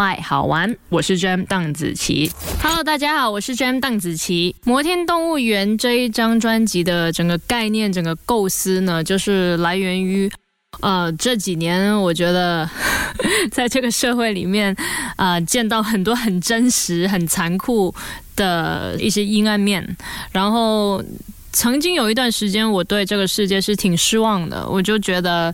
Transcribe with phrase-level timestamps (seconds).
[0.00, 2.32] 麦好玩，我是 Jam 邓紫棋。
[2.62, 4.56] Hello，大家好，我是 Jam 邓紫棋。
[4.64, 10.32] 《摩天动物园》这一张专辑的整个概念、整个构思呢，就是来源于
[10.80, 12.66] 呃这几年，我觉得
[13.52, 14.74] 在这个社会里面
[15.16, 17.94] 啊，见到很多很真实、很残酷
[18.34, 19.86] 的一些阴暗面，
[20.32, 21.04] 然后。
[21.52, 24.64] 曾经有一段时间，我对这个世界是挺失望的。
[24.68, 25.52] 我就觉得，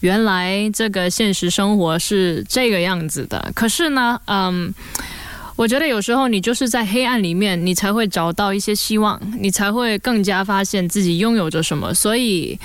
[0.00, 3.50] 原来这个现实生活是这个样子的。
[3.54, 4.72] 可是呢，嗯，
[5.56, 11.94] 我觉得有时候你就是在黑暗里面，你才会找到一些希望，你才会更加发现自己拥有着什么。
[11.94, 12.58] 所以，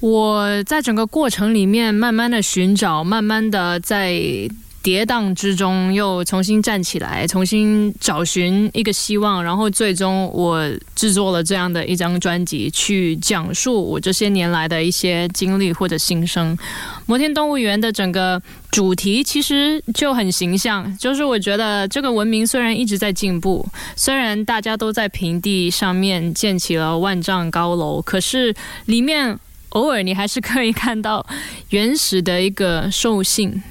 [0.00, 4.48] 我在整个过程里面，慢慢的寻找，慢慢的在。
[4.82, 16.58] 跌宕之中，又重新站起来，重新找寻一个希望，然后最终我制作了这样的一张专辑，去讲述我这些年来的一些经历或者心声。
[17.06, 23.64] 摩天动物园的整个主题其实就很形象，就是我觉得这个文明虽然一直在进步，
[23.94, 28.52] 虽然大家都在平地上面建起了万丈高楼，可是
[28.86, 29.38] 里面
[29.70, 31.24] 偶尔你还是可以看到
[31.70, 33.62] 原始的一个兽性。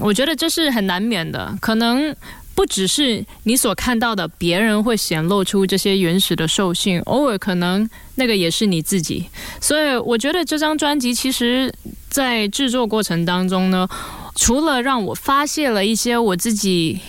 [0.00, 2.14] 我觉得这是很难免的，可能
[2.54, 9.26] 不只是你所看到的，别人会显露出这些原始的兽性，偶尔可能那个也是你自己。
[9.60, 11.72] 所以我觉得这张专辑其实，
[12.08, 13.88] 在制作过程当中呢，
[14.34, 17.00] 除了让我发泄了一些我自己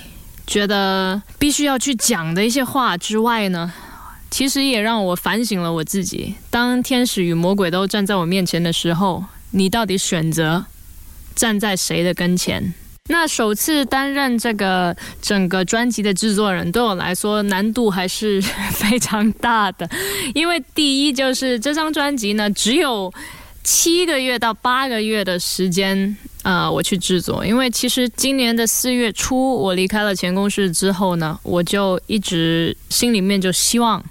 [0.46, 3.72] 觉得必须要去讲的一些话之外呢，
[4.30, 6.36] 其实也让我反省了我自己。
[6.50, 10.66] 当天使与魔鬼都站在我面前的时候，你到底选择？
[11.36, 12.74] 站在谁的跟前？
[13.12, 18.40] 那首次担任这个整个专辑的制作人，对我来说难度还是
[18.72, 19.90] 非常大的。
[20.34, 23.12] 因为第一就是这张专辑呢，只有
[23.64, 27.44] 七个月到八个月的时间，呃，我去制作。
[27.44, 34.04] 因为其实今年的四月初，我离开了前公司之后呢，我就一直心里面就希望。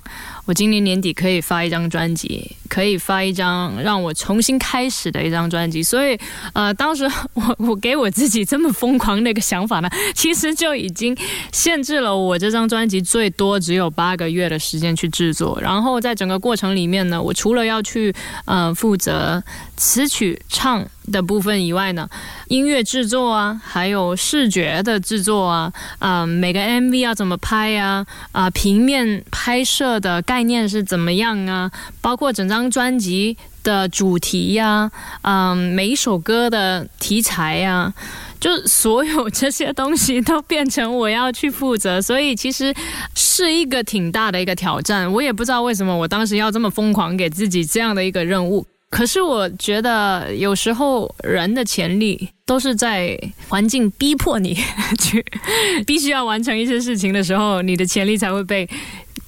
[0.44, 5.82] 我今年年底可以发一张专辑，可以发一张让我重新开始的一张专辑。
[5.82, 6.18] 所以，
[6.52, 11.16] 呃，当时我我给我自己这么疯狂的一个想法呢，其实就已经
[11.52, 15.58] 限制了我这张专辑最多只有八个月的时间去制作。
[15.60, 18.14] 然后在整个过程里面呢，我除了要去
[18.44, 19.42] 呃负责
[19.76, 22.08] 词曲唱的部分以外呢，
[22.48, 28.04] 音乐制作啊，还有视觉的制作啊，啊，每个 MV 要怎么拍呀？
[28.32, 31.70] 啊，平面拍摄的概念是怎么样啊？
[32.00, 34.90] 包括整张张专辑的主题呀，
[35.22, 37.94] 嗯，每一首歌的题材呀，
[38.40, 42.74] 就所有这些东西都变成我要去负责，所以其实
[43.14, 45.10] 是一个挺大的一个挑战。
[45.12, 48.66] 我也不知道为什么我当时要这么疯狂给自己这样的一个任务。
[48.90, 53.16] 可是我觉得有时候人的潜力都是在
[53.46, 54.58] 环境逼迫你
[54.98, 55.22] 去
[55.86, 58.66] 必须要完成一些事情的时候，你的潜力才会被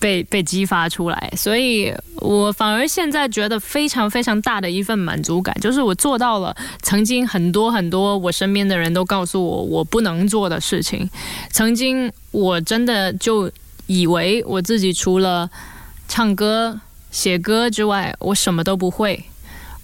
[0.01, 1.33] 被被激发出来。
[1.37, 11.09] 所以我反而现在觉得非常非常大的一份满足感，就是我做到了曾经很多很多我身边的人都告诉我我不能做的事情。
[11.53, 13.49] 曾经我真的就
[13.87, 15.49] 以为我自己除了
[16.09, 19.23] 唱歌、写歌之外，我什么都不会。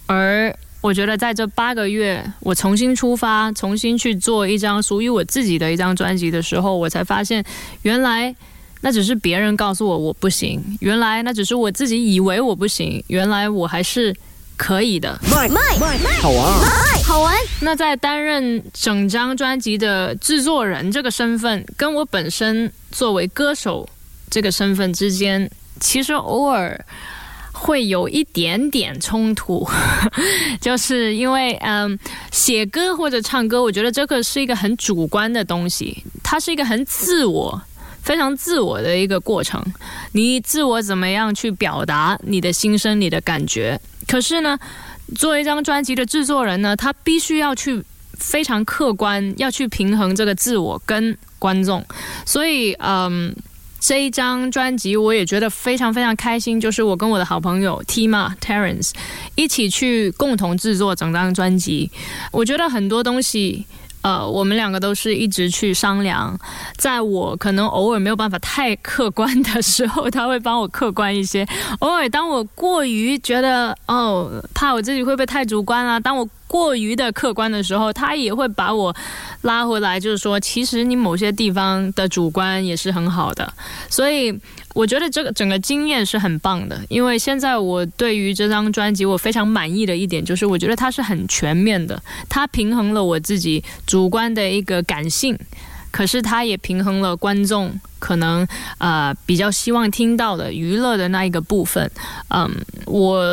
[0.07, 7.43] 而我觉得，在这八个月，我重新出发，重新去做一张属于我自己的一张专辑的时候，我才发现，
[7.81, 8.33] 原来
[8.81, 14.15] 那只是别人告诉我我不行，原来那只是我自己以为我不行，原来我还是
[14.55, 15.19] 可以的。
[15.31, 16.53] 卖卖卖卖，好玩，
[17.03, 17.35] 好玩。
[17.61, 23.87] 那在担任整张专辑的制作人这个身份，跟我本身作为歌手
[24.29, 25.49] 这个身份之间，
[25.79, 26.79] 其实偶尔。
[27.59, 29.67] 会有一点点冲突，
[30.61, 31.97] 就是因为嗯，
[32.31, 37.59] 写歌或者唱歌，我觉得这个是一个很主观的东西，它是一个很自我、
[38.07, 39.61] 非常自我的一个过程。
[40.13, 43.77] 你自我怎么样去表达你的心声、你的感觉？
[44.07, 44.57] 可是呢，
[45.17, 51.85] 作为一张专辑的制作人呢，他必须要去非常客观，要去平衡这个自我跟观众，
[52.25, 53.35] 所以嗯。
[53.79, 58.89] 这一张专辑我也觉得非常非常开心，就是我跟我的好朋友 Tima Terence
[59.35, 61.91] 一起去共同制作整张专辑。
[62.31, 63.67] 我觉得很多东西，
[64.01, 66.37] 呃，我们两个都是一直去商量。
[66.77, 71.45] 在我可能偶尔没有办法太客观的时候，他会帮我客观一些；
[71.79, 78.95] 偶尔当我过于觉得哦，怕我自己会不会太主观啊，当我过于的客观的时候，他也会把我。
[79.43, 83.53] 拉回来就是说，其实你某些地方的主观也是很好的，
[83.87, 84.37] 所以
[84.73, 86.77] 我觉得这个整个经验是很棒的。
[86.89, 95.37] 因为现在我对于这张专辑我非常满意的一点就是，我觉得它是很全面的，它平衡了我自己主观的一个感性，
[95.91, 98.47] 可是它也平衡了观众可能
[98.77, 101.89] 呃比较希望听到的娱乐的那一个部分。
[102.29, 102.49] 嗯，
[102.85, 103.25] 我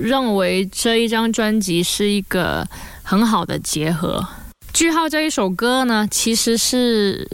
[0.00, 2.66] 认为这一张专辑是一个
[3.02, 4.26] 很好的结合。
[4.72, 7.28] 句号这一首歌呢，其实是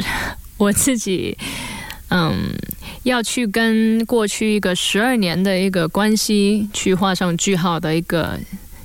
[0.56, 1.36] 我自己
[2.10, 2.54] 嗯
[3.02, 8.38] 要去跟过去一个十二年的一个关系去画上句号的一个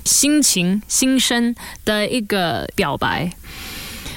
[0.04, 1.54] 心情心声
[1.84, 3.32] 的一个表白。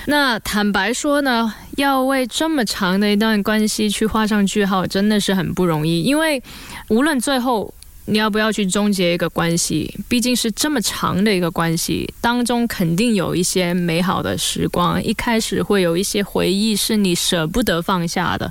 [0.09, 6.01] 那坦白说呢，要为这么长的一段关系去画上句号，真的是很不容易。
[6.01, 6.41] 因为
[6.87, 7.73] 无论最后
[8.05, 15.03] 你要不要去终结一个关系，毕竟是这么长的一个关系当中，肯定有一些美好的时光。
[15.03, 18.49] 一开始会有一些回忆是你舍不得放下的。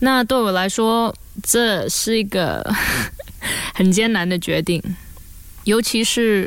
[0.00, 2.70] 那对我来说，这是一个
[3.72, 4.82] 很艰难的决定，
[5.64, 6.46] 尤其是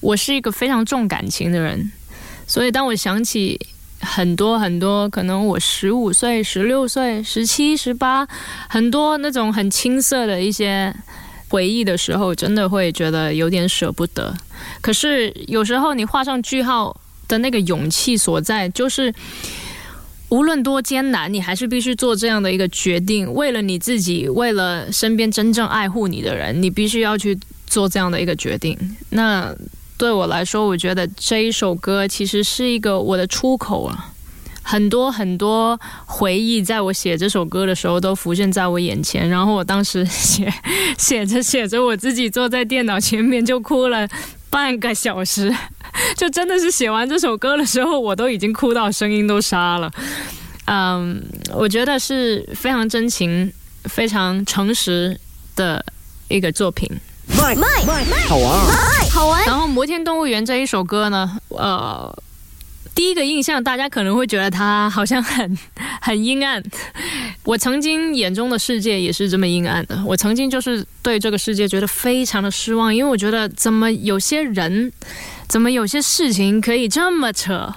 [0.00, 1.92] 我是一个非常重感情的人，
[2.48, 3.68] 所以当我想起。
[4.00, 8.26] 很多很多，可能我十五岁、十六岁、十七、十八，
[8.68, 10.94] 很多那种很青涩的一些
[11.48, 14.34] 回忆的时候，真的会觉得有点舍不得。
[14.80, 16.94] 可是有时候你画上句号
[17.28, 19.14] 的那个勇气所在，就是
[20.28, 23.32] 无论多艰难，你还是必须做这样的一个决定。
[23.32, 28.76] 为了你自己，为了身边真正爱护你的人，你必须要去做这样的一个决定。
[29.10, 29.54] 那。
[29.96, 34.12] 对我来说，我觉得这一首歌其实是一个我的出口啊，
[34.62, 39.28] 很多很多回忆，在我写这首歌的时候都浮现在我眼前。
[39.28, 40.52] 然后我当时写
[40.98, 44.08] 写着写着，我自己坐在电脑前面就哭了
[44.50, 45.54] 半个小时，
[46.16, 49.90] 就真的是写完这首歌的时候，我都已经哭到声音都沙了。
[50.66, 53.52] 嗯，我觉得是非常真情、
[53.84, 55.20] 非常诚实
[55.54, 55.84] 的
[56.28, 56.90] 一个作品。
[57.38, 58.58] 卖卖卖卖，好玩，
[59.46, 62.12] 然后《摩天动物园》这一首歌呢，呃，
[62.94, 65.58] 第一个印象大家可能会觉得它好像很
[66.02, 66.62] 很阴暗。
[67.44, 70.02] 我曾经眼中的世界也是这么阴暗的。
[70.04, 74.92] 我曾经就是对这个世界觉得非常的失望，因为我觉得怎么有些人，
[75.48, 77.74] 怎么有些事情可以这么扯？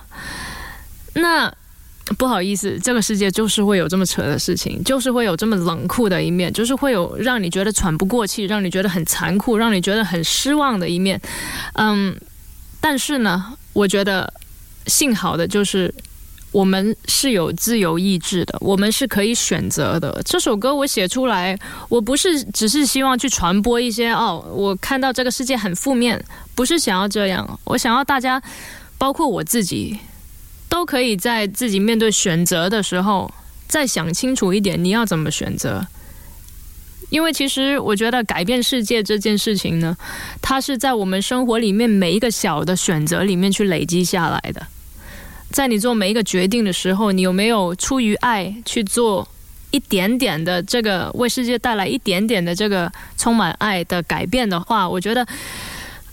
[1.13, 1.53] 那。
[2.15, 11.19] 不好意思，这个世界就是会有这么扯的事情，就是会有这么冷酷的一面，就是会有让你觉得喘不过气，让你觉得很残酷，让你觉得很失望的一面。
[11.73, 12.15] 嗯，
[12.79, 14.33] 但是呢，我觉得
[14.85, 15.93] 幸好的就是
[16.53, 20.21] 我们是有自由意志的，我们是可以选择的。
[20.23, 21.59] 这首歌我写出来，
[21.89, 26.23] 我不是只是希望去传播一些哦，我看到这个世界很负面，
[26.55, 28.41] 不是想要这样，我想要大家，
[28.97, 29.99] 包括我自己。
[30.69, 33.33] 都可以在自己面对选择的时候，
[33.67, 35.87] 再想清楚一点，你要怎么选择？
[37.09, 39.95] 因为其实我觉得改变世界这件事情呢，
[40.41, 44.67] 它是在我们生活里面每一个小的选择里面去累积下来的。
[45.49, 49.25] 在你做每一个决定的时候，你有没有出于爱去做
[49.71, 55.25] 一点点的这个为世界带来一点点的这个充满爱的改变的话，我觉得。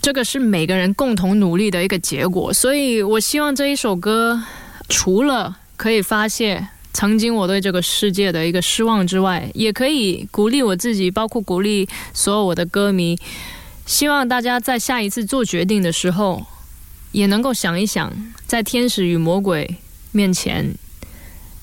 [0.05, 4.39] 这个是每个人共同努力的一个结果，所以我希望这一首歌
[4.87, 13.17] 除了可以发泄曾经我对这个世界的一个失望之外，也可以鼓励我自己，包括鼓励所有我的歌迷。
[13.87, 16.45] 希望大家在下一次做决定的时候，
[17.11, 18.13] 也能够想一想，
[18.45, 19.77] 在天使与魔鬼
[20.11, 20.75] 面前，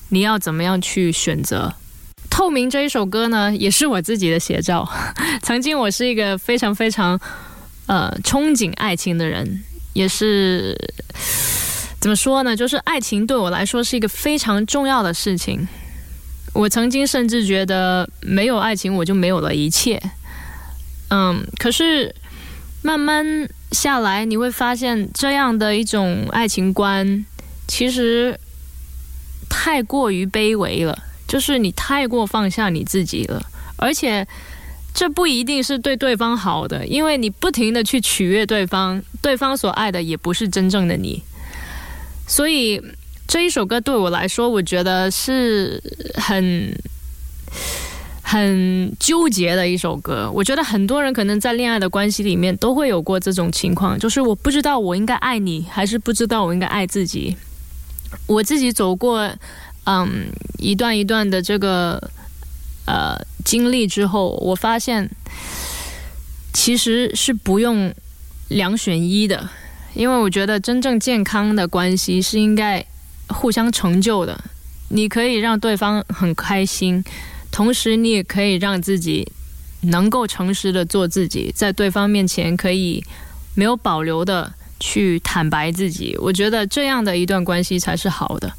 [0.09, 1.75] 你要怎么样去选择。
[2.29, 4.91] 透明这一首歌呢，也是我自己的写照。
[5.41, 7.17] 曾经我是一个非常非常。
[7.85, 9.61] 呃，憧憬爱情的人
[9.91, 10.73] 也是
[11.99, 12.55] 怎么说呢？
[12.55, 15.67] 就是爱情对我来说是一个非常重要的事情。
[16.53, 20.01] 我曾经甚至觉得没有爱情我就没有了一切。
[21.09, 22.15] 嗯，可是
[22.81, 27.25] 慢慢下来你会发现，这样的一种爱情观
[27.67, 28.39] 其实
[29.49, 30.97] 太过于卑微了，
[31.27, 34.25] 就是你太过放下你自己了，而且。
[34.93, 41.23] 这不一定是对对方好的，因为你不停的去取悦对方，对方所爱的也不是真正的你。
[42.27, 42.79] 所以
[43.27, 45.81] 这一首歌对我来说，我觉得是
[46.13, 46.79] 很
[48.21, 50.31] 很纠结的一首歌。
[50.31, 57.35] 我觉得很多人可能在恋爱的关系里面都会有过这种情况，就是我不知道我应该爱你，还是不知道我应该爱自己。
[58.27, 59.27] 我自己走过
[59.85, 60.27] 嗯
[60.59, 62.11] 一段一段的这个。
[62.85, 65.09] 呃，经历之后，我发现
[66.51, 67.93] 其实是不用
[68.49, 69.49] 两选一的，
[69.93, 72.85] 因为我觉得真正健康的关系是应该
[73.27, 74.37] 互相成就的。
[74.89, 77.01] 你可以让对方很开心，
[77.51, 79.31] 同时你也可以让自己
[79.83, 83.01] 能够诚实的做自己，在对方面前可以
[83.55, 86.17] 没有保留的去坦白自己。
[86.19, 88.51] 我觉得这样的一段关系才是好的。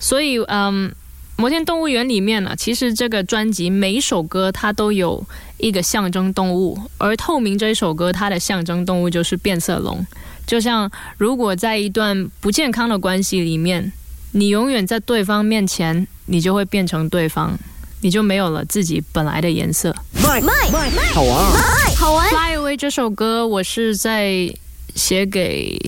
[0.00, 0.90] 所以，嗯。
[1.38, 5.24] 摩天动物园里面呢，其实这个专辑每一首歌它都有
[5.58, 10.04] 一个象征动物，而透明这一首歌它的象征动物就是变色龙。
[10.44, 13.92] 就像如果在一段不健康的关系里面，
[14.32, 17.56] 你永远在对方面前，你就会变成对方，
[18.00, 19.94] 你就没有了自己本来的颜色。
[20.20, 21.52] 卖卖卖，好玩，
[21.96, 22.28] 好玩。
[22.30, 24.52] Fly Away 这首歌我是在
[24.96, 25.78] 写给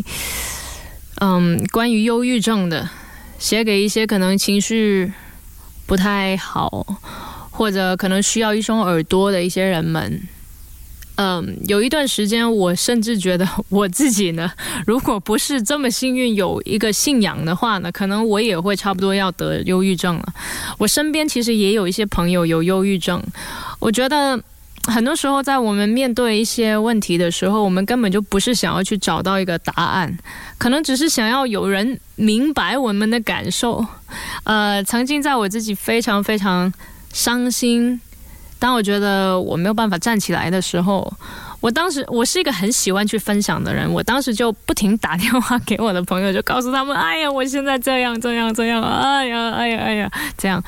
[1.16, 2.88] 嗯关于忧郁症的，
[3.40, 5.12] 写给一些可能情绪。
[5.90, 6.86] 不太好，
[7.50, 10.22] 或者可能需要一双耳朵的一些人们，
[11.16, 14.52] 嗯，有一段时间，我甚至觉得我自己呢，
[14.86, 20.32] 如果不是这么幸运有一个信仰的话呢，可能我也会差不多要得忧郁症了。
[20.78, 23.20] 我身边其实也有一些朋友有忧郁症，
[23.80, 24.40] 我觉得。
[24.84, 30.18] 很多时候，在我们面对一些问题的时候，我们根本就不是想要去找到一个答案，
[30.58, 33.84] 可能只是想要有人明白我们的感受。
[34.44, 36.72] 呃，曾经在我自己非常非常
[37.12, 38.00] 伤心，
[38.58, 41.12] 当我觉得我没有办法站起来的时候，
[41.60, 50.64] 我当时我是一个很喜欢去分享的人，我当时就不停打电话给我的朋友，就告诉他们：“哎呀，我现在这样这样这样，哎呀哎呀哎呀，这样。”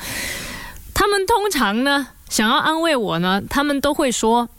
[0.93, 2.07] 他们通常呢？
[2.33, 4.49] 想要安慰我呢，他们都会说：“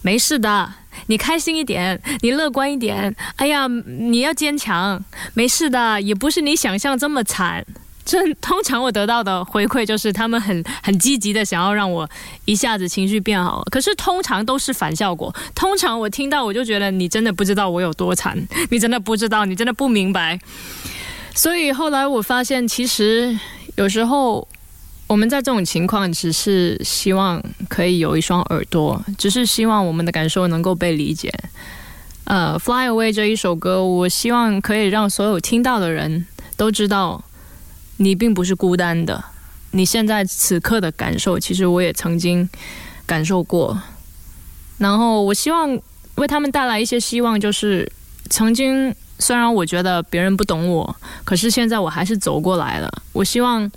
[0.00, 0.72] 没事的，
[1.08, 3.12] 你开心一点，你乐观一点。
[3.34, 5.04] 哎呀，你要坚强，
[5.34, 7.66] 没事的，也不是你想象这么惨。”
[8.06, 12.08] 这通常我得到的回馈就是他们很很积极的想要让我
[12.44, 15.34] 一下子情绪变好，可是通常都是反效果。
[15.52, 18.40] 通常我听到我就觉得你真的不知道我有多惨，
[18.70, 20.38] 你真的不知道，你真的不明白。
[21.34, 23.36] 所以后来我发现，其实
[23.74, 24.46] 有时候。
[25.08, 31.32] 我们在这种情况，只是希望可以有一双耳朵，只是希望我们的感受能够被理解。
[32.24, 37.22] 呃，《Fly Away》这一首歌，我希望可以让所有听到的人都知道，
[37.98, 39.24] 你并不是孤单的。
[39.70, 42.48] 你现在此刻的感受，其实我也曾经
[43.06, 43.80] 感受过。
[44.78, 45.78] 然后，我希望
[46.16, 47.90] 为他们带来一些希望，就是
[48.28, 53.02] 曾经虽然我觉得别人不懂我，可是现在我还是走过来了。
[53.12, 53.70] 我希望。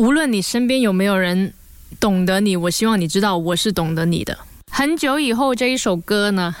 [0.00, 1.52] 无论你身边有没有人
[2.00, 4.38] 懂得你，我希望你知道我是懂得你的。
[4.70, 6.56] 很久以后这一首歌呢，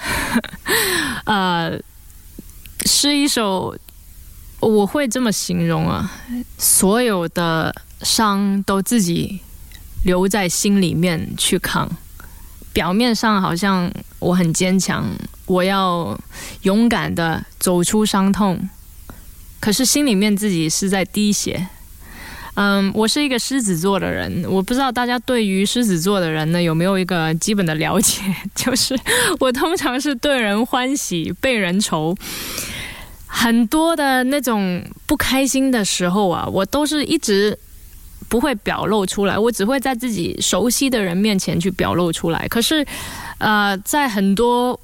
[1.24, 1.80] 呃，
[2.84, 3.74] 是一首
[4.60, 6.12] 我会这么形容啊，
[6.58, 9.40] 所有的伤都自己
[10.04, 11.90] 留在心里面去扛。
[12.74, 15.06] 表面上好像我很坚强，
[15.46, 16.20] 我要
[16.60, 18.68] 勇敢的走出伤痛，
[19.58, 21.68] 可是心里面自己是在滴血。
[22.54, 28.20] 嗯，我是一个狮子座的人，我不知道大家对于狮子座的人呢有没有一个基本的了解，
[28.54, 28.98] 就是
[29.38, 32.14] 我通常是对人欢喜，被人愁，
[33.26, 37.56] 很多的那种不开心的时候啊，我都是一直
[38.28, 42.46] 不会表露出来，我只会在自己熟悉的人面前去表露出来。
[42.48, 42.84] 可是，
[43.38, 44.78] 呃，在很多。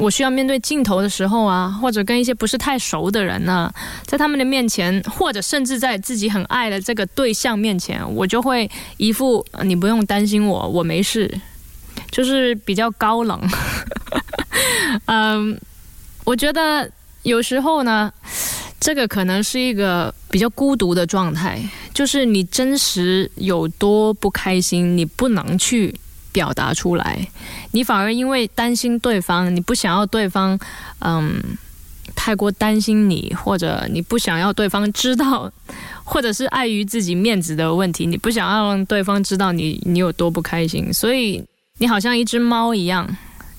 [0.00, 3.70] 我需要面对镜头的时候啊，或者跟一些不是太熟的人呢，
[4.06, 11.30] 在他们的面前，或者甚至在自己很爱的这个对象面前，我就会一副你不用担心我，我没事，
[12.10, 13.38] 就是比较高冷。
[15.04, 15.60] 嗯，
[16.24, 16.90] 我觉得
[17.22, 18.10] 有时候呢，
[18.80, 21.60] 这个可能是一个比较孤独的状态，
[21.92, 25.94] 就是你真实有多不开心，你不能去。
[26.32, 27.28] 表达出来，
[27.72, 30.58] 你反而因为担心对方，你不想要对方，
[31.00, 31.42] 嗯，
[32.14, 35.50] 太过担心你，或者你不想要对方知道，
[36.04, 41.44] 或者是碍于自己面子的问题，你不想要让对方知道你你有多不开心，所以
[41.78, 43.08] 你好像一只猫一样，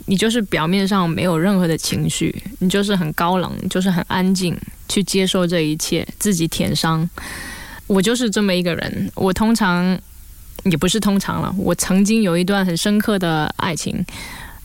[0.06, 7.10] 你就是表面上没有任何的情绪，你就是很高冷，就是很安静去接受这一切，自己舔伤。
[7.88, 10.00] 我就是这么一个人，我通常。
[10.64, 11.54] 也不是通常了。
[11.58, 14.06] 我曾经有一段很深刻的爱情，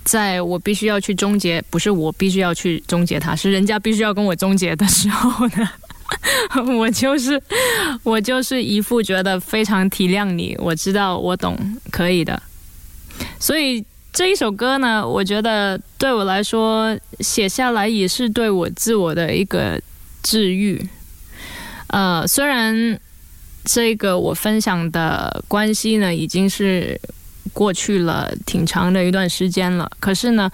[0.05, 5.71] 在我必须要去终结，不是我必须要去终结它，是人家必须要跟我终结的时候呢，
[6.77, 7.43] 我就是
[8.03, 11.57] 我就是一副觉得非常体谅你，我知道我懂，
[11.91, 12.43] 可以的。
[13.41, 19.81] 所以这一首歌呢，我觉得对我来说写下来也是对我自我的一个
[20.23, 20.87] 治愈。
[21.89, 23.01] 呃，虽然。
[23.67, 26.99] 这个我分享的关系呢，已经是
[27.53, 29.91] 过去了挺长的一段时间了。
[29.99, 30.51] 可是呢，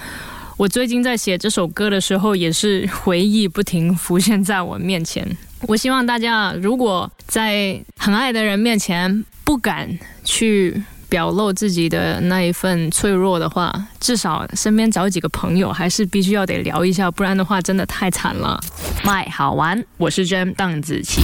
[0.56, 5.26] 我最近在写这首歌的时候，也是回忆不停浮现在我面前。
[5.68, 18.58] 我希望大家，如果在很爱的人面前不敢去表露自己的那一份脆弱的话，至少身边找几个朋友，还是必须要得聊一下，不然的话真的太惨了。
[19.04, 21.20] 麦好玩，我是 Jam 邓紫棋。